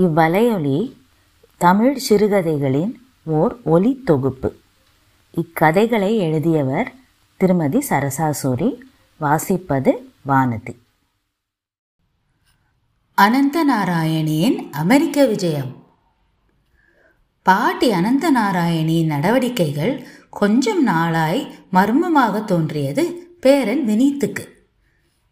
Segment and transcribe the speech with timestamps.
[0.00, 0.96] இவ்வலையொலி
[1.56, 2.94] தமிழ் சிறுகதைகளின்
[3.24, 4.56] ஓர் ஒலி தொகுப்பு.
[5.32, 6.92] இக்கதைகளை எழுதியவர்
[7.36, 8.78] திருமதி சரசாசூரி
[9.20, 9.92] வாசிப்பது
[10.28, 10.76] வானதி.
[13.14, 15.84] அனந்த நாராயணியின் அமெரிக்க விஜயம்.
[17.42, 24.46] பாட்டி அனந்த நாராயணியின் நடவடிக்கைகள் கொஞ்சம் நாளாய் மர்மமாக தோன்றியது பேரன் வினீத்துக்கு.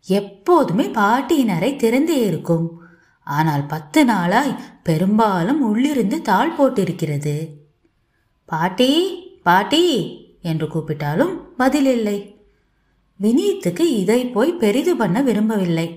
[0.07, 2.83] எப்போதுமே பாட்டியினரை திறந்தே இருக்கும்.
[3.37, 7.35] ஆனால் பத்து நாளாய் பெரும்பாலும் உள்ளிருந்து தாழ் போட்டிருக்கிறது.
[8.45, 8.91] பாட்டி
[9.43, 9.83] பாட்டி
[10.43, 12.19] என்று கூப்பிட்டாலும் பதிலில்லை.
[13.21, 15.89] வினீத்துக்கு இதை போய் பெரிது பண்ண விரும்பவில்லை.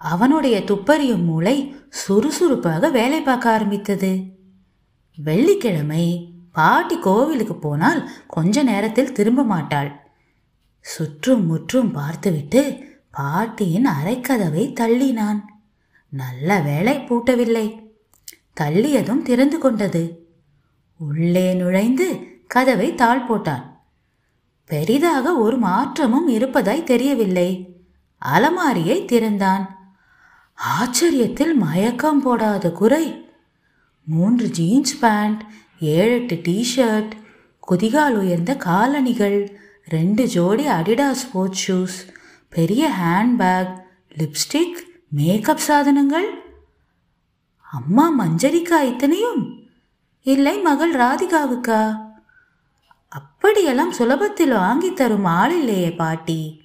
[0.00, 1.56] அவனுடைய துப்பறியும் மூளை
[1.88, 4.12] சுறுசுறுப்பாக வேலை பார்க்க ஆரம்பித்தது.
[5.18, 6.06] வெள்ளிக்கிழமை
[6.52, 9.90] பாட்டி கோவிலுக்கு போனால் கொஞ்ச நேரத்தில் திரும்ப மாட்டாள்.
[10.84, 12.62] சுற்றும் முற்றும் பார்த்துவிட்டு
[13.10, 15.40] பாட்டியின் அரைக்கதவை தள்ளினான்.
[16.12, 17.90] நல்ல வேலை பூட்டவில்லை.
[18.60, 20.02] தள்ளியதும் திறந்து கொண்டது.
[20.98, 23.62] உள்ளே நுழைந்து கதவை தாழ் போட்டான்.
[24.66, 27.80] பெரிதாக ஒரு மாற்றமும் இருப்பதாய் தெரியவில்லை.
[28.24, 29.94] அலமாரியை திறந்தான்.
[30.54, 33.28] ஆச்சரியத்தில் மயக்கம் போடாத குறை.
[34.04, 35.42] மூன்று ஜீன்ஸ் பேண்ட்
[35.80, 37.10] ஏழெட்டு டிஷர்ட்
[37.70, 41.98] குதிகால் உயர்ந்த காலணிகள் ரெண்டு ஜோடி அடிடாஸ் ஸ்போர்ட்ஸ் ஷூஸ்
[42.48, 43.74] பெரிய ஹேண்ட்பேக்
[44.18, 46.28] லிப்ஸ்டிக் மேக்கப் சாதனங்கள்?
[47.72, 49.68] அம்மா மஞ்சரிக்கா இத்தனையும்?
[50.22, 51.96] இல்லை மகள் ராதிகாவுக்கா?
[53.08, 56.60] அப்படியெல்லாம் சுலபத்தில் வாங்கி தரும் ஆள் இல்லையே பாட்டி.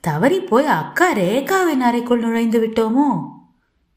[0.00, 3.28] தவறி போய் அக்கா ரேகாவின் அறைக்குள் நுழைந்து விட்டோமோ?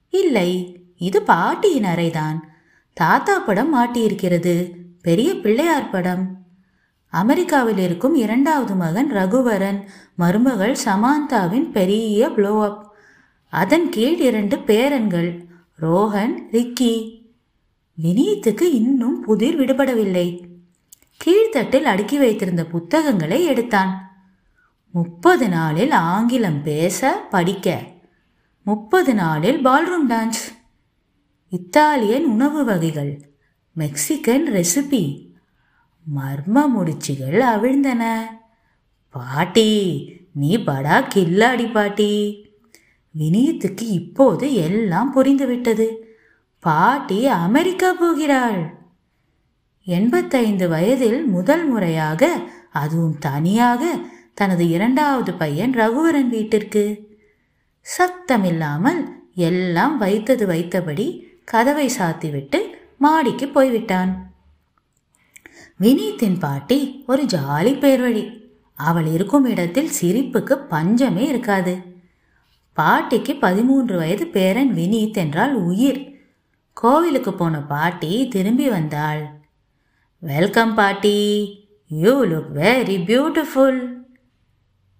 [0.10, 2.40] இல்லை இது பாட்டியின் அறைதான்.
[2.94, 4.72] தாத்தா படம் மாட்டியிருக்கிறது
[5.02, 6.38] பெரிய பிள்ளையார் படம்.
[7.08, 12.85] அமெரிக்காவில் இருக்கும் இரண்டாவது மகன் ரகுவரன் மருமகள் சமாந்தாவின் பெரிய ப்ளோ அப்
[13.56, 15.46] அதன் கீழ் இரண்டு பேரன்கள்
[15.82, 17.22] ரோஹன் ரிக்கி.
[18.04, 20.44] வினயத்துக்கு இன்னும் புதிர் விடுபடவில்லை.
[21.26, 24.18] கீழ்த்தட்டில் அடுக்கி வைத்திருந்த புத்தகங்களை எடுத்தான்.
[24.92, 27.84] முப்பது நாளில் ஆங்கிலம் பேச படிக்க.
[28.64, 30.44] முப்பது நாளில் பால்ரூம் டான்ஸ்
[31.50, 33.30] இத்தாலியன் உணவு வகைகள்
[33.74, 35.32] மெக்சிகன் ரெசிபி
[36.18, 38.20] மர்ம முடிச்சுகள் அவிழ்ந்தன.
[39.10, 39.72] பாட்டி
[40.34, 42.45] நீ படா கில்லாடி பாட்டி.
[43.20, 45.88] வினீத்துக்கு இப்போது எல்லாம் புரிந்துவிட்டது.
[46.60, 48.78] பாட்டி அமெரிக்கா போகிறாள்.
[49.84, 52.40] எண்பத்தைந்து வயதில் முதல் முறையாக
[52.72, 53.96] அதுவும் தனியாக
[54.34, 57.14] தனது இரண்டாவது பையன் ரகுவரன் வீட்டிற்கு.
[57.86, 59.02] சத்தமில்லாமல்
[59.36, 61.08] எல்லாம் வைத்தது வைத்தபடி
[61.44, 62.60] கதவை சாத்திவிட்டு
[62.98, 64.12] மாடிக்கு போய்விட்டான்.
[65.82, 68.24] வினீத்தின் பாட்டி ஒரு ஜாலி பேர்வழி.
[68.74, 71.94] அவள் இருக்கும் இடத்தில் சிரிப்புக்கு பஞ்சமே இருக்காது.
[72.76, 76.20] பாட்டிக்கு பதிமூன்று வயது பேரன் வினீத் என்றால் உயிர்.
[76.74, 79.30] கோவிலுக்கு போன பாட்டி திரும்பி வந்தாள்.
[80.20, 81.18] வெல்கம் பாட்டி.
[81.88, 83.94] You look very beautiful.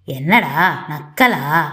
[0.06, 1.64] என்னடா நக்கலா?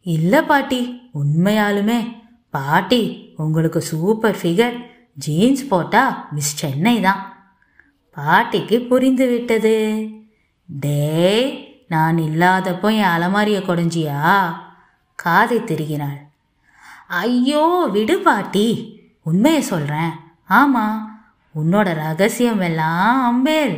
[0.00, 2.22] இல்லை பாட்டி உண்மையாலுமே.
[2.50, 4.82] பாட்டி உங்களுக்கு சூப்பர் ஃபிகர்.
[5.14, 7.22] ஜீன்ஸ் போட்டா மிஸ் சென்னை தான்.
[8.10, 10.08] பாட்டிக்கு புரிந்து விட்டது.
[10.66, 11.28] டே
[11.88, 14.52] நான் இல்லாதப்போ என் அலமாரியை கொடைஞ்சியா?
[15.22, 16.20] காதை திருகினாள்
[17.06, 18.68] ஐயோ விடு பாட்டி
[19.22, 20.10] உண்மையை சொல்கிறேன்
[20.48, 20.98] ஆமாம்
[21.54, 23.76] உன்னோட ரகசியம் எல்லாம் அம்பேல்.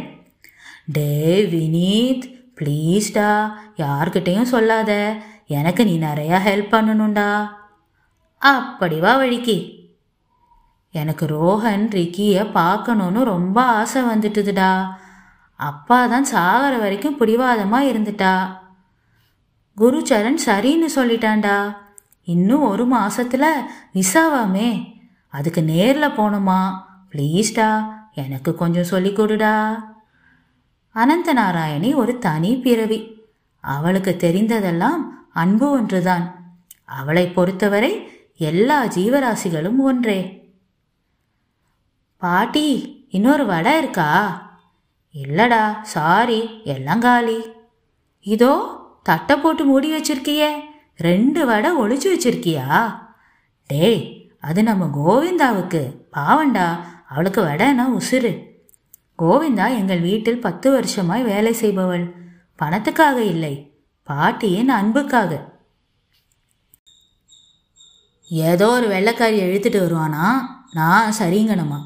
[0.87, 2.25] டே வினீத்
[2.59, 5.17] ப்ளீஸ்டா யார்கிட்டையும் சொல்லாத.
[5.47, 7.51] எனக்கு நீ நிறையா ஹெல்ப் பண்ணணும்டா.
[8.39, 9.57] அப்படி வா வழிக்கு.
[10.91, 14.73] எனக்கு ரோஹன் ரிக்கியை பார்க்கணுன்னு ரொம்ப ஆசை வந்துட்டுதுடா.
[15.57, 18.35] அப்பா தான் சாகிற வரைக்கும் பிடிவாதமாக இருந்துட்டா.
[19.81, 21.77] குருச்சரண் சரின்னு சொல்லிட்டான்டா.
[22.25, 23.45] இன்னும் ஒரு மாசத்துல
[23.95, 24.99] விசாவாமே.
[25.29, 26.73] அதுக்கு நேரில் போகணுமா
[27.13, 29.83] ப்ளீஸ்டா எனக்கு கொஞ்சம் சொல்லி கொடுடா.
[30.91, 33.29] அனந்த நாராயணி ஒரு தனி பிறவி.
[33.61, 34.97] அவளுக்கு தெரிந்ததெல்லாம்
[35.33, 36.55] அன்பு ஒன்றுதான்.
[36.85, 40.51] அவளை பொறுத்தவரை எல்லா ஜீவராசிகளும் ஒன்றே.
[42.17, 42.69] பாட்டி
[43.11, 44.11] இன்னொரு வடை இருக்கா?
[45.15, 47.43] இல்லடா சாரி எல்லாம் காலி.
[48.21, 50.49] இதோ தட்டை போட்டு மூடி வச்சிருக்கியே.
[50.97, 52.99] ரெண்டு வடை ஒளிச்சு வச்சிருக்கியா?
[53.67, 55.97] டேய் அது நம்ம கோவிந்தாவுக்கு.
[56.13, 58.49] பாவண்டா அவளுக்கு வடைனா உசுறு.
[59.19, 62.13] கோவிந்தா எங்கள் வீட்டில் பத்து வருஷமாய் வேலை செய்பவள்.
[62.63, 65.49] பணத்துக்காக இல்லை பாட்டியின் அன்புக்காக.
[68.29, 70.41] ஏதோ ஒரு வெள்ளைக்காரி எழுத்துட்டு வருவானா?
[70.73, 71.81] நான் சரிங்கணுமா?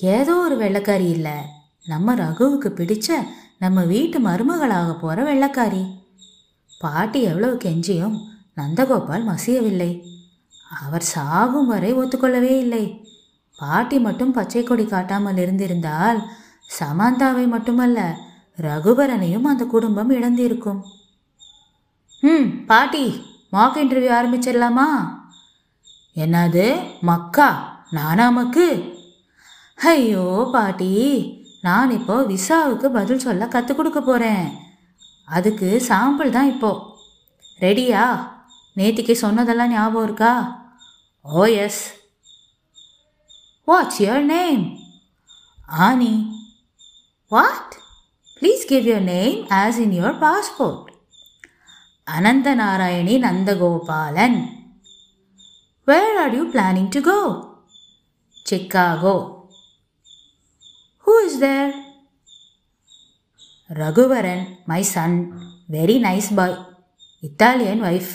[0.00, 1.32] ஏதோ ஒரு வெள்ளைக்காரி இல்லை.
[1.86, 3.06] நம்ம ரகுவுக்கு பிடிச்ச
[3.58, 5.97] நம்ம வீட்டு மருமகளாக போகிற வெள்ளைக்காரி.
[6.78, 8.16] பாட்டி எவ்வளவு கெஞ்சியும்
[8.56, 9.90] நந்தகோபால் மசியவில்லை.
[10.82, 12.84] அவர் சாகும் வரை ஒத்துக்கொள்ளவே இல்லை.
[13.58, 16.18] பாட்டி மட்டும் பச்சை கொடி காட்டாமல் இருந்திருந்தால்
[16.78, 17.98] சமந்தாவை மட்டுமல்ல
[18.66, 20.80] ரகுவரனையும் அந்த குடும்பம் இழந்திருக்கும்.
[22.20, 23.04] ம் பாட்டி
[23.52, 24.88] மாக் இன்டர்வியூ ஆரம்பிச்சிடலாமா?
[26.16, 26.66] என்னது
[27.00, 27.48] மக்கா
[27.90, 28.68] நானா மக்கு?
[29.78, 30.92] ஐயோ பாட்டி
[31.62, 34.48] நான் இப்போ விசாவுக்கு பதில் சொல்ல கற்றுக் கொடுக்க போகிறேன்
[35.36, 36.70] அதுக்கு சாம்பிள் தான் இப்போ.
[37.60, 38.04] ரெடியா?
[38.76, 40.32] நேத்திக்கு சொன்னதெல்லாம் ஞாபகம் இருக்கா?
[41.22, 41.82] ஓ yes.
[43.68, 44.62] What's your name
[45.86, 46.14] Annie.
[47.28, 47.74] What
[48.40, 50.86] please give your name as in your passport
[52.04, 54.38] Anantha Narayani Nandagopalan.
[55.88, 57.20] Where are you planning to go
[58.50, 59.16] Chicago
[61.06, 61.74] who is there
[63.69, 65.17] Raghuvaran my son
[65.69, 66.57] very nice boy
[67.23, 68.11] Italian wife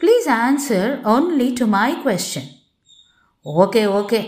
[0.00, 2.50] please answer only to my question
[3.46, 4.20] okay okay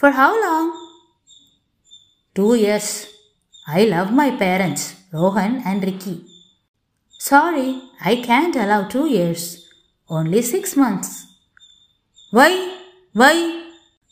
[0.00, 0.70] for how long
[2.36, 2.92] two years
[3.72, 6.16] I love my parents Rohan and Ricky
[7.20, 7.68] sorry
[8.06, 9.48] I can't allow two years
[10.10, 11.10] only six months
[12.32, 12.52] why
[13.14, 13.36] why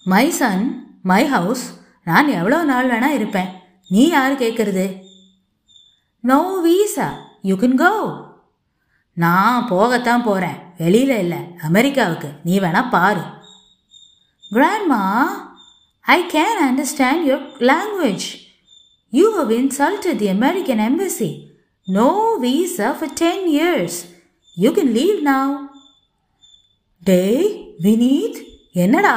[0.07, 0.65] my son
[1.05, 1.65] my house
[2.07, 3.51] நான் எவ்வளோ நாள் வேணா இருப்பேன்
[3.94, 4.86] நீ யார் கேட்கறது
[6.20, 7.08] no visa
[7.42, 7.92] you can go
[9.14, 11.38] நான் போகத்தான் போகிறேன் வெளியில் இல்லை.
[11.64, 12.30] அமெரிக்காவுக்கு.
[12.44, 13.24] நீ வேணா பாரு.
[14.52, 15.02] Grandma
[16.06, 18.26] I can understand your language
[19.12, 21.30] you have insulted the American embassy
[21.88, 22.10] no
[22.42, 24.00] visa for ten years
[24.58, 25.54] you can leave now
[27.04, 27.48] டேய்
[27.82, 28.42] வினீத்
[28.74, 29.16] என்னடா?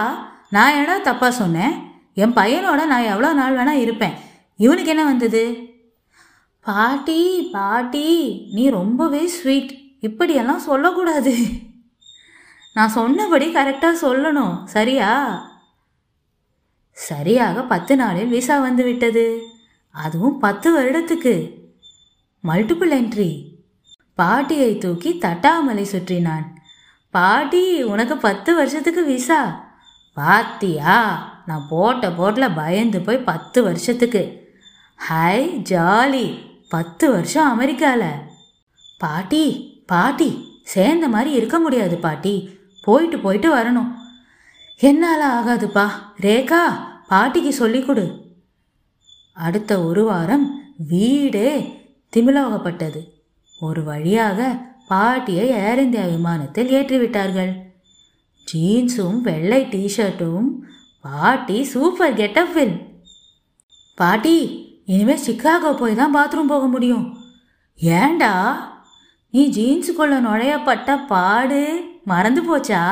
[0.50, 1.75] நான் என்னடா தப்பா சொன்னேன்?
[2.14, 4.17] என் பையனோட நான் எவ்வளோ நாள் வேணா இருப்பேன்.
[4.56, 5.58] இவனுக்கு என்ன வந்தது?
[6.64, 8.06] பாட்டி பாட்டி
[8.53, 11.37] நீ ரொம்பவே ஸ்வீட் இப்படியெல்லாம் சொல்லக்கூடாது.
[12.75, 14.64] நான் சொன்னபடி கரெக்டாக சொல்லணும்.
[14.64, 15.43] சரியா?
[16.93, 19.41] சரியாக பத்து நாளில் விசா வந்து விட்டது.
[19.91, 21.53] அதுவும் பத்து வருடத்துக்கு.
[22.44, 23.55] மல்டிபிள் என்ட்ரி
[24.14, 26.47] பாட்டியை தூக்கி தட்டாமலை சுற்றினான்.
[27.11, 29.64] பாட்டி உனக்கு பத்து வருஷத்துக்கு விசா
[30.14, 30.97] பாத்தியா
[31.47, 34.45] நான் போட்ட போட்டில் பயந்து போய் பத்து வருஷத்துக்கு.
[34.96, 36.38] ஹை ஜாலி
[36.69, 38.08] பத்து வருஷம் அமெரிக்காவில்
[38.98, 39.44] பாட்டி
[39.87, 42.58] பாட்டி சேர்ந்த மாதிரி இருக்க முடியாது பாட்டி.
[42.82, 43.93] போயிட்டு போயிட்டு வரணும்.
[44.78, 45.90] என்னால் ஆகாதுப்பா.
[46.20, 46.62] ரேகா
[47.08, 48.34] பாட்டிக்கு சொல்லிக் கொடு
[49.32, 51.81] அடுத்த ஒரு வாரம் வீடே
[52.16, 53.08] திமிலோகப்பட்டது.
[53.60, 57.52] ஒரு வழியாக பாட்டியை ஏர் இந்தியா விமானத்தில் ஏற்றிவிட்டார்கள்.
[58.52, 60.48] ஜீன்ஸும் வெள்ளை டிஷர்ட்டும்
[61.00, 62.84] பாட்டி சூப்பர் கெட்டப்பில்
[63.94, 67.18] பாட்டி இனிமேல் சிக்காகோ போய் தான் பாத்ரூம் போக முடியும்.
[67.76, 68.32] ஏண்டா
[69.30, 71.84] நீ ஜீன்ஸுக்குள்ள நுழையப்பட்ட பாடு.
[72.04, 72.82] மறந்து போச்சா?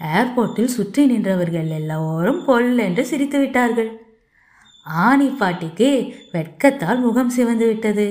[0.00, 3.90] ஏர்போர்ட்டில் சுற்றி நின்றவர்கள் எல்லோரும் பொல் என்று சிரித்து விட்டார்கள்.
[4.84, 8.06] ஆனி பாட்டிக்கு வெட்கத்தால் முகம் சிவந்து விட்டது.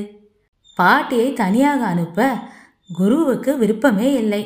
[0.76, 2.30] பாட்டியை தனியாக அனுப்ப
[2.94, 4.44] குருவுக்கு விருப்பமே இல்லை.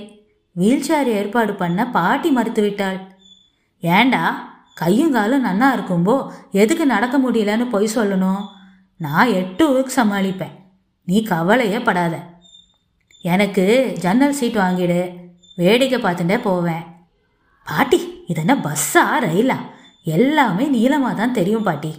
[0.51, 2.99] வீல் சேர் ஏற்பாடு பண்ண பாட்டி மறுத்துவிட்டாள்.
[3.81, 4.23] ஏண்டா?
[4.75, 8.47] கையும் காலும் நன்னா இருக்கும்போ எதுக்கு நடக்க முடியலன்னு பொய் சொல்லணும்?
[8.97, 10.55] நான் எட்டு வீக் சமாளிப்பேன்.
[11.03, 12.19] நீ கவலையே படாத.
[13.21, 15.13] எனக்கு ஜன்னல் சீட் வாங்கிடு.
[15.55, 16.83] வேடிக்கை பார்த்துட்டே போவேன்.
[17.65, 19.57] பாட்டி இதென்ன பஸ்ஸா ரயிலா
[20.03, 21.95] எல்லாமே நீளமாக தான் தெரியும் பாட்டி.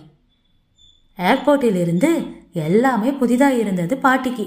[1.18, 4.46] ஏர்போர்ட்டில் இருந்து எல்லாமே புதிதாக இருந்தது பாட்டிக்கு.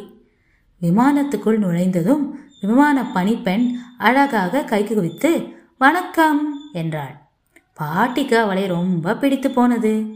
[0.81, 7.18] விமானத்துக்குள் நுழைந்ததும் விமான பணிப்பெண் அழகாக கைக்கு குவித்து வணக்கம் என்றாள்.
[7.79, 10.15] பாட்டிக்கு அவளை ரொம்ப பிடித்து போனது.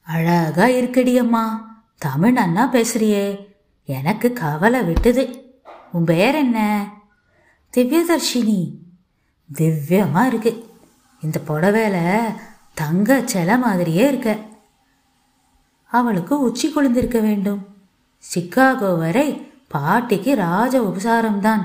[0.00, 3.48] அழகா இருக்கடி அம்மா தமிழ் அண்ணா பேசுறியே
[3.84, 5.40] எனக்கு கவலை விட்டுது.
[5.92, 6.88] உன் பேர் என்ன?
[7.76, 8.70] திவ்யதர்ஷினி.
[9.54, 10.70] திவ்யமா இருக்கு.
[11.20, 12.22] இந்த புடவையில
[12.74, 14.38] தங்க சிலை மாதிரியே இருக்க.
[15.84, 17.66] அவளுக்கு உச்சி குளிந்திருக்க வேண்டும்.
[18.34, 21.64] சிக்காகோ வரை பாட்டிக்கு ராஜ உபசாரம்தான்.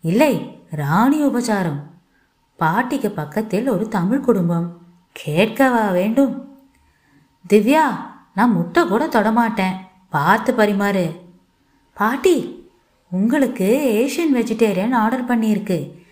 [0.00, 1.95] இல்லை ராணி உபசாரம்.
[2.56, 4.80] பாட்டிக்கு பக்கத்தில் ஒரு தமிழ் குடும்பம்.
[5.12, 6.58] கேட்கவா வேண்டும்?
[7.52, 7.82] திவ்யா
[8.34, 9.72] நான் முட்டை கூட தொடமாட்டேன்.
[10.10, 11.20] பார்த்து பரிமாறு.
[11.94, 12.68] பாட்டி
[13.10, 16.04] உங்களுக்கு ஏஷியன் வெஜிடேரியன் ஆர்டர் பண்ணியிருக்கு.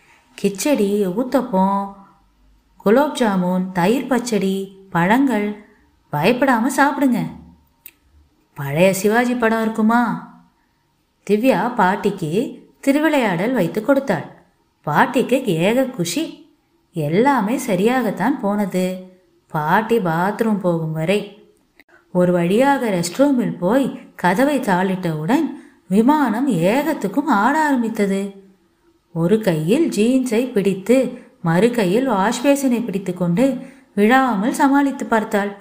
[0.42, 1.94] கிச்சடி ஊத்தப்பம்
[2.76, 5.64] குலோப் ஜாமுன் தயிர் பச்சடி பழங்கள்.
[6.10, 7.26] பயப்படாமல் சாப்பிடுங்க.
[8.54, 10.32] பழைய சிவாஜி படம் இருக்குமா?
[11.30, 14.33] திவ்யா பாட்டிக்கு திருவிளையாடல் வைத்து கொடுத்தாள்.
[14.84, 16.50] பாட்டிக்கு ஏக குஷி.
[16.92, 19.12] எல்லாமே சரியாகத்தான் போனது.
[19.48, 21.48] பாட்டி பாத்ரூம் போகும் வரை.
[22.12, 25.50] ஒரு வழியாக ரெஸ்ட் ரூமில் போய் கதவை தாளிட்டவுடன்
[25.86, 28.32] விமானம் ஏகத்துக்கும் ஆட ஆரம்பித்தது.
[29.12, 33.58] ஒரு கையில் ஜீன்ஸை பிடித்து மறு கையில் வாஷ்பேசனை பிடித்து பிடித்துக்கொண்டு
[33.94, 35.56] விழாமல் சமாளித்து பார்த்தாள்.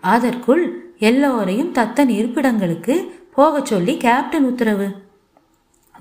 [0.00, 4.88] அதற்குள் எல்லோரையும் தத்தன் இருப்பிடங்களுக்கு போகச் சொல்லி கேப்டன் உத்தரவு.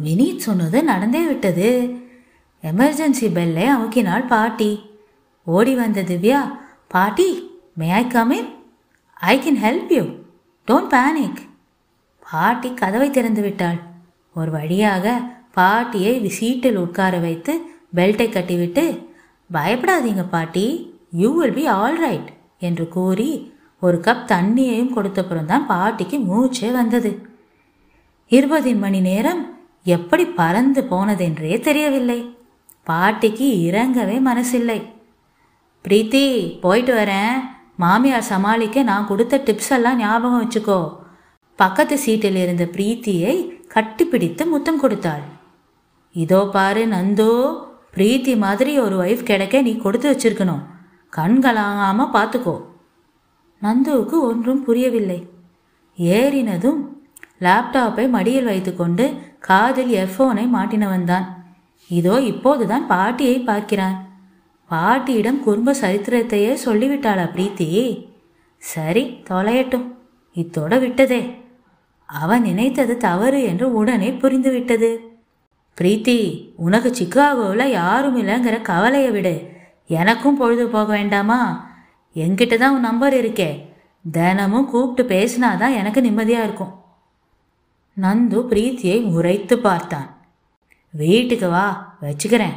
[0.04, 1.98] வினீத் சொன்னது நடந்தே விட்டது.
[2.64, 4.72] எமர்ஜென்சி பெல்லை அமுக்கினாள் பாட்டி.
[5.44, 6.40] ஓடி வந்த திவ்யா
[6.88, 7.28] பாட்டி
[7.74, 8.50] may I come in
[9.32, 10.04] I can help you
[10.68, 11.40] don't panic
[12.32, 13.80] பாட்டி கதவை திறந்து விட்டாள்.
[14.36, 15.14] ஒரு வழியாக
[15.52, 17.54] பாட்டியை சீட்டில் உட்கார வைத்து
[17.96, 18.84] பெல்ட்டை கட்டிவிட்டு
[19.54, 20.66] பயப்படாதீங்க பாட்டி
[21.22, 23.30] you will be all right என்று கூறி
[23.80, 27.12] ஒரு கப் தண்ணியையும் கொடுத்தப்புறம் தான் பாட்டிக்கு மூச்சே வந்தது.
[28.32, 29.42] இருபது மணி நேரம்
[29.84, 32.20] எப்படி பறந்து போனதென்றே தெரியவில்லை.
[32.88, 34.80] பாட்டிக்கு இறங்கவே மனசில்லை.
[35.86, 36.24] பிரீத்தி
[36.64, 37.36] போயிட்டு வரேன்.
[37.84, 40.80] மாமியார் சமாளிக்க நான் கொடுத்த டிப்ஸ் எல்லாம் ஞாபகம் வச்சுக்கோ.
[41.60, 43.34] பக்கத்து சீட்டில் இருந்த பிரீத்தியை
[43.76, 45.24] கட்டிப்பிடித்து முத்தம் கொடுத்தாள்.
[46.16, 47.34] இதோ பாரு நந்தோ
[47.96, 50.64] பிரீத்தி மாதிரி ஒரு ஒய்ஃப் கிடைக்க நீ கொடுத்து வச்சிருக்கணும்.
[51.14, 52.56] கண்களாகாம பார்த்துக்கோ
[53.62, 55.20] நந்துவுக்கு ஒன்றும் புரியவில்லை.
[55.98, 56.80] ஏறினதும்
[57.46, 59.06] லேப்டாப்பை மடியில் வைத்துக்கொண்டு
[59.48, 61.26] காதில் எஃபோனை மாட்டினவன் தான்
[61.90, 64.10] இதோ இப்போதுதான் பாட்டியை பார்க்கிறான்.
[64.68, 68.08] பாட்டியிடம் குடும்ப சரித்திரத்தையே சொல்லிவிட்டாளா பிரீத்தி?
[68.58, 69.96] சரி தொலையட்டும்.
[70.34, 71.38] இத்தோட விட்டதே.
[72.06, 74.98] அவன் நினைத்தது தவறு என்று உடனே புரிந்துவிட்டது.
[75.82, 79.52] பிரீத்தி உனக்கு சிக்காகோவில் யாரும் இல்லைங்கிற கவலையை விடு.
[79.88, 81.70] எனக்கும் பொழுது போக வேண்டாமா?
[82.16, 83.66] என்கிட்ட தான் உன் நம்பர் இருக்கே.
[84.12, 86.82] தினமும் கூப்பிட்டு பேசினாதான் எனக்கு நிம்மதியாக இருக்கும்.
[88.02, 90.19] நந்து பிரீத்தியை உரைத்து பார்த்தான்.
[90.90, 92.54] வீட்டுக்கு வா வச்சுக்கிறேன்.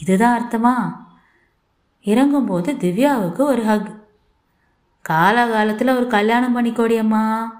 [0.00, 1.06] இதுதான் அர்த்தமா?
[2.04, 4.06] இறங்கும்போது திவ்யாவுக்கு ஒரு ஹக்
[5.08, 7.52] காலாகாலத்தில் ஒரு கல்யாணம் பண்ணிக்கோடி அம்மா.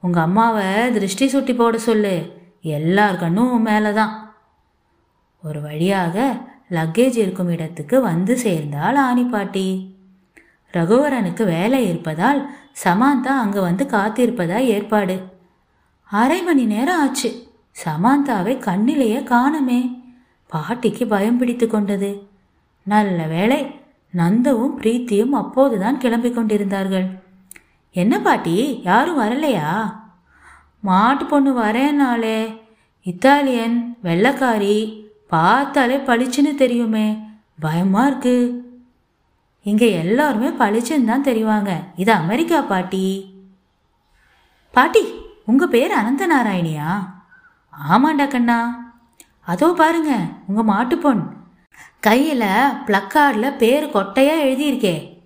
[0.00, 2.42] உங்கள் அம்மாவை திருஷ்டி சுட்டி போட சொல்லு.
[2.62, 4.34] எல்லார் கண்ணும் மேலே தான்
[5.42, 9.96] ஒரு வழியாக லக்கேஜ் இருக்கும் இடத்துக்கு வந்து சேர்ந்தாள் ஆனி பாட்டி.
[10.72, 15.24] ரகுவரனுக்கு வேலை இருப்பதால் சமாந்தா அங்கு வந்து காத்திருப்பதா ஏற்பாடு.
[16.10, 17.53] அரை மணி நேரம் ஆச்சு.
[17.82, 19.80] சமாந்தாவை கண்ணிலேயே காணுமே.
[20.46, 22.28] பாட்டிக்கு பயம் பிடித்து கொண்டது.
[22.82, 23.80] நல்ல வேளை
[24.16, 27.06] நந்தவும் பிரீத்தியும் அப்போதுதான் கிளம்பி கொண்டிருந்தார்கள்.
[27.92, 29.94] என்ன பாட்டி யாரும் வரலையா?
[30.80, 32.60] மாட்டு பொண்ணு வரேனாலே
[33.02, 37.18] இத்தாலியன் வெள்ளைக்காரி பார்த்தாலே பளிச்சுன்னு தெரியுமே.
[37.60, 38.36] பயமா இருக்கு.
[39.62, 41.70] இங்க எல்லாருமே பளிச்சுன்னு தான் தெரிவாங்க.
[41.96, 43.32] இது அமெரிக்கா பாட்டி.
[44.70, 45.02] பாட்டி
[45.46, 46.90] உங்க பேர் அனந்த நாராயணியா
[47.90, 48.58] ஆமாண்டா கண்ணா.
[49.40, 51.32] அதோ பாருங்க உங்க மாட்டு பொண்
[52.06, 52.44] கையில
[52.86, 55.22] பிளக்கார்டில் பேர் கொட்டையா எழுதியிருக்கே.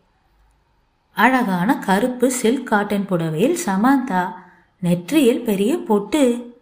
[1.12, 4.32] அழகான கருப்பு சில்க் காட்டன் புடவையில் சமாந்தா
[4.78, 6.56] நெற்றியில் பெரிய பொட்டு.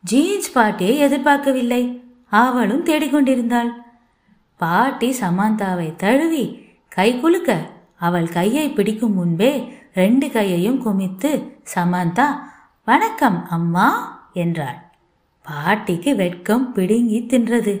[0.00, 2.02] ஜீன்ஸ் பாட்டியை எதிர்பார்க்கவில்லை.
[2.28, 3.72] அவளும் தேடிக்கொண்டிருந்தாள்.
[4.56, 7.58] பாட்டி சமாந்தாவை தழுவி கை குலுக்க
[7.96, 12.26] அவள் கையை பிடிக்கும் முன்பே ரெண்டு கையையும் குமித்து சமாந்தா
[12.84, 14.91] வணக்கம் அம்மா என்றாள்.
[15.46, 17.72] பாட்டிக்கு வெட்கம் பிடுங்கி தின்றது.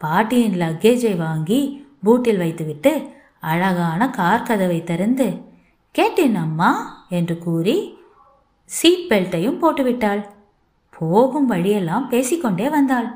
[0.00, 2.92] பாட்டியின் லக்கேஜை வாங்கி பூட்டில் வைத்துவிட்டு
[3.40, 5.26] அழகான கார் கதவை திறந்து
[5.90, 6.70] கேட்டேன் அம்மா
[7.08, 7.76] என்று கூறி
[8.64, 10.22] சீட் பெல்ட்டையும் போட்டுவிட்டாள்.
[10.98, 13.08] போகும் வழியெல்லாம் பேசிக்கொண்டே வந்தாள்.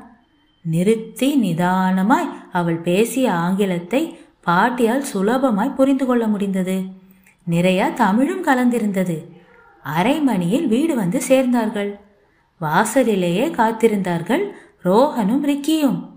[0.65, 4.17] நிறுத்தி நிதானமாய் அவள் பேசிய ஆங்கிலத்தை
[4.47, 6.77] பாட்டியால் சுலபமாய் புரிந்து கொள்ள முடிந்தது.
[7.45, 9.17] நிறைய தமிழும் கலந்திருந்தது.
[9.83, 11.91] அரை மணியில் வீடு வந்து சேர்ந்தார்கள்.
[12.59, 14.51] வாசலிலேயே காத்திருந்தார்கள்
[14.83, 16.09] ரோஹனும் ரிக்கியும்.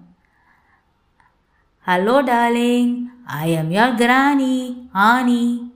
[1.86, 5.72] Hello darling I am your granny Annie.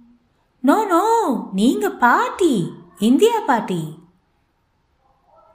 [0.61, 1.05] No no
[1.53, 3.99] நீங்க பாட்டி இந்தியா பாட்டி.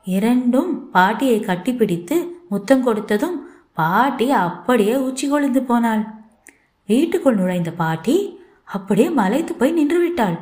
[0.03, 3.37] இரண்டும் பாட்டியை கட்டிப்பிடித்து முத்தம் கொடுத்ததும்
[3.73, 6.19] பாட்டி அப்படியே உச்சி கொழுந்து போனாள்.
[6.85, 10.37] வீட்டுக்குள் நுழைந்த பாட்டி அப்படியே மலைத்து போய் நின்று விட்டாள்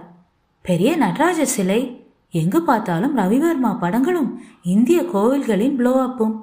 [0.62, 1.99] பெரிய நடராஜர் சிலை
[2.34, 6.36] எங்கு பார்த்தாலும் ரவிவர்மா படங்களும் இந்திய கோவில்களின் ப்ளோ அப்பும்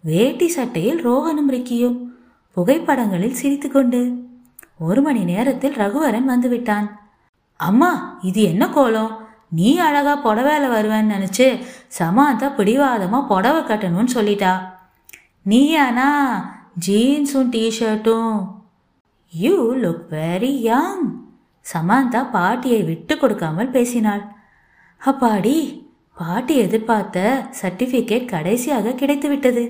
[0.00, 1.96] வேட்டி சட்டையில் ரோகனும் ரிக்கியும்.
[2.56, 4.00] புகைப்படங்களில் சிரித்துக்கொண்டு
[4.78, 6.86] ஒரு மணி நேரத்தில் ரகுவரன் வந்துவிட்டான்.
[7.56, 9.12] அம்மா இது என்ன கோலம்?
[9.48, 11.46] நீ அழகா புடவையில வருவேன்னு நினச்சி
[11.98, 14.52] சமாந்தா பிடிவாதமா புடவை கட்டணும்னு சொல்லிட்டா.
[15.50, 16.08] நீயானா
[16.86, 18.48] ஜீன்ஸும் டிஷர்ட்டும்
[19.32, 21.04] you look very young
[21.66, 24.35] Samantha பாட்டியை விட்டு கொடுக்காமல் பேசினாள்.
[25.02, 25.56] அப்பாடி
[26.18, 27.18] பாட்டி எதிர்பார்த்த
[27.60, 29.64] சர்டிஃபிகேட் கடைசியாக கிடைத்துவிட்டது.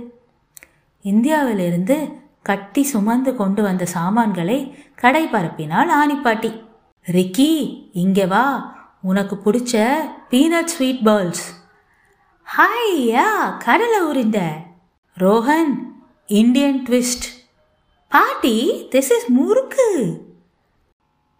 [1.05, 1.97] இந்தியாவிலிருந்து
[2.43, 4.59] கட்டி சுமந்து கொண்டு வந்த சாமான்களை
[4.95, 6.51] கடை பரப்பினாள் ஆணிப்பாட்டி
[7.07, 7.51] ரிக்கி
[8.03, 8.45] இங்கே வா.
[9.03, 9.85] உனக்கு பிடிச்ச
[10.31, 11.45] பீனட் ஸ்வீட் பால்ஸ்
[12.47, 13.27] ஹாய்யா
[13.65, 14.41] கடலை உரிந்த
[15.17, 15.73] ரோஹன்
[16.41, 17.27] இந்தியன் ட்விஸ்ட்.
[18.13, 18.57] பாட்டி
[18.91, 19.89] திஸ் இஸ் முறுக்கு.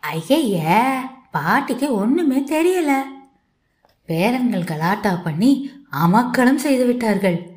[0.03, 0.57] ஐய
[1.31, 3.01] பாட்டிக்கு ஒன்றுமே தெரியலை.
[4.09, 7.51] பேரன்கள் கலாட்டா பண்ணி அமக்களும் செய்து விட்டார்கள்.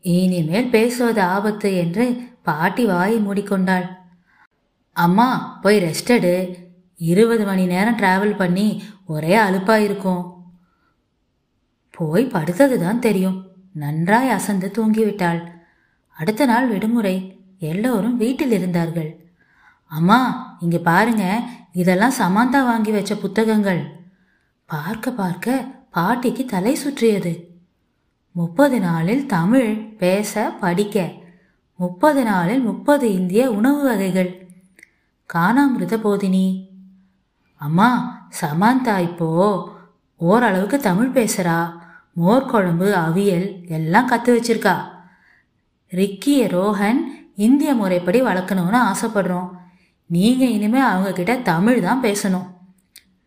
[0.00, 3.88] இனிமேல் பேசுவது ஆபத்து என்று பாட்டி வாயை மூடிக்கொண்டாள்.
[4.92, 6.58] அம்மா போய் ரெஸ்ட் எடு.
[6.96, 10.34] இருபது மணி நேரம் டிராவல் பண்ணி ஒரே அலுப்பா இருக்கும்.
[11.90, 13.50] போய் படுத்தது தான் தெரியும்.
[13.72, 15.46] நன்றாய் அசந்து தூங்கிவிட்டாள்.
[16.16, 17.40] அடுத்த நாள் விடுமுறை.
[17.58, 19.10] எல்லோரும் வீட்டில் இருந்தார்கள்.
[19.86, 20.20] அம்மா
[20.60, 21.40] இங்க பாருங்க.
[21.72, 24.03] இதெல்லாம் சமாந்தா வாங்கி வச்ச புத்தகங்கள்.
[24.66, 27.48] பார்க்க பார்க்க பாட்டிக்கு தலை சுற்றியது.
[28.32, 31.10] முப்பது நாளில் தமிழ் பேச படிக்க.
[31.76, 34.46] முப்பது நாளில் முப்பது இந்திய உணவு வகைகள்.
[35.34, 36.68] காணாமிருத போதினி.
[37.56, 37.90] அம்மா
[38.40, 39.28] சமாந்தா இப்போ
[40.16, 41.72] ஓரளவுக்கு தமிழ் பேசுறா.
[42.12, 44.76] மோர் குழம்பு அவியல் எல்லாம் கத்து வச்சிருக்கா.
[45.90, 47.00] ரிக்கிய ரோஹன்
[47.34, 49.50] இந்திய முறைப்படி வளர்க்கணும்னு ஆசைப்படுறோம்.
[50.06, 52.53] நீங்க இனிமே அவங்க கிட்ட தமிழ் தான் பேசணும்.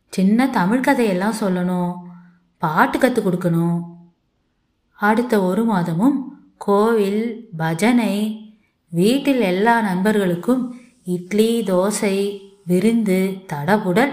[0.09, 1.95] சின்ன தமிழ் கதையெல்லாம் சொல்லணும்.
[2.57, 3.81] பாட்டு கற்றுக் கொடுக்கணும்.
[4.93, 8.41] அடுத்த ஒரு மாதமும் கோவில் பஜனை
[8.89, 14.11] வீட்டில் எல்லா நண்பர்களுக்கும் இட்லி தோசை விருந்து தடபுடல்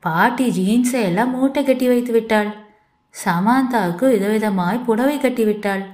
[0.00, 2.56] பாட்டி ஜீன்ஸை எல்லாம் மூட்டை கட்டி வைத்து விட்டாள்.
[3.24, 5.86] சமாந்தாவுக்கு விதவிதமாய் புடவை கட்டி விட்டாள்.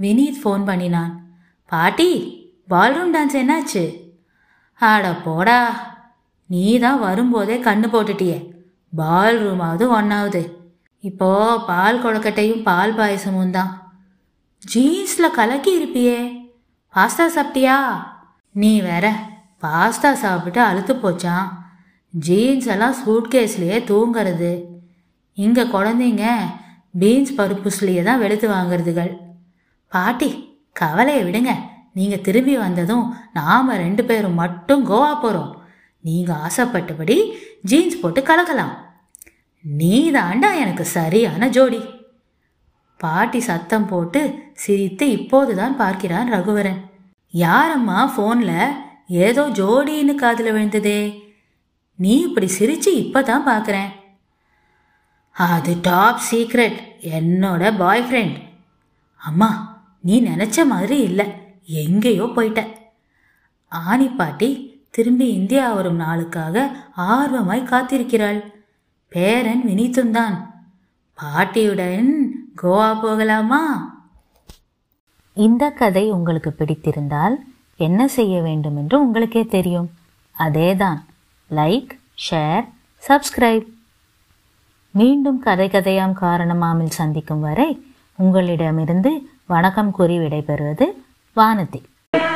[0.00, 1.26] வினீத் ஃபோன் பண்ணினான்.
[1.66, 4.12] பாட்டி பால்ரூம் டான்ஸ் என்னாச்சு?
[4.74, 5.93] ஆட போடா.
[6.50, 8.38] நீ தான் வரும்போதே கண்ணு போட்டுட்டியே.
[8.92, 10.42] பால் ரூமாவது ஒன்றாவது
[11.08, 11.30] இப்போ
[11.68, 13.72] பால் கொழக்கட்டையும் பால் பாயசமும் தான்.
[14.62, 16.18] ஜீன்ஸில் கலக்கி இருப்பியே.
[16.94, 17.76] பாஸ்தா சாப்பிட்டியா?
[18.54, 19.06] நீ வேற
[19.64, 21.48] பாஸ்தா சாப்பிட்டு அழுத்து போச்சான்
[22.14, 24.52] ஜீன்ஸ் எல்லாம் சூட்கேஸ்லேயே தூங்குறது.
[25.38, 26.26] இங்கே குழந்தைங்க
[27.00, 29.12] பீன்ஸ் பருப்புஸ்லேயே தான் வெளுத்து வாங்குறதுகள்.
[29.92, 30.30] பாட்டி
[30.80, 31.52] கவலையை விடுங்க.
[31.98, 33.04] நீங்கள் திரும்பி வந்ததும்
[33.38, 35.52] நாம் ரெண்டு பேரும் மட்டும் கோவா போகிறோம்
[36.04, 37.16] நீங்கள் ஆசைப்பட்டபடி
[37.62, 38.74] ஜீன்ஸ் போட்டு கலக்கலாம்.
[39.64, 41.82] நீ தாண்டா எனக்கு சரியான ஜோடி.
[42.96, 44.20] பாட்டி சத்தம் போட்டு
[44.52, 46.80] சிரித்து இப்போதுதான் பார்க்கிறான் ரகுவரன்.
[47.34, 48.74] யாரம்மா ஃபோனில்
[49.06, 51.00] ஏதோ ஜோடின்னு காதில் விழுந்ததே.
[51.98, 53.90] நீ இப்படி சிரிச்சு இப்பதான் பார்க்குறேன்.
[55.36, 56.78] அது டாப் சீக்ரெட்
[57.16, 58.36] என்னோட பாய் ஃப்ரெண்ட்
[59.16, 59.50] அம்மா
[60.00, 61.26] நீ நினச்ச மாதிரி இல்லை.
[61.82, 62.62] எங்கேயோ போயிட்ட.
[63.68, 64.50] ஆனி பாட்டி
[64.94, 68.42] திரும்பி இந்தியா வரும் நாளுக்காக ஆர்வமாய் காத்திருக்கிறாள்.
[69.08, 70.34] பேரன் வினீத்துந்தான்
[71.14, 73.62] பாட்டியுடன் கோவா போகலாமா?
[75.32, 77.34] இந்த கதை உங்களுக்கு பிடித்திருந்தால்
[77.76, 79.90] என்ன செய்ய வேண்டும் என்று உங்களுக்கே தெரியும்.
[80.38, 81.00] அதேதான்.
[81.50, 81.90] லைக்
[82.30, 82.68] ஷேர்
[83.08, 83.66] சப்ஸ்கிரைப்
[84.90, 90.84] மீண்டும் கதை கதையாம் காரணமாமில் சந்திக்கும் வரை உங்களிடமிருந்து வணக்கம் கூறி விடைபெறுவது
[91.36, 91.82] வானதி.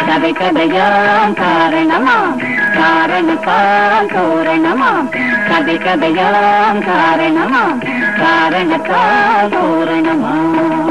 [0.09, 2.37] கதை கதையாம் காரணமாம்.
[2.75, 5.09] காரணத்தால் தோரணமாம்.
[5.49, 7.83] கதை கதையாம் காரணமாம்.
[8.19, 10.88] காரணத்தால் தோரணமாம்.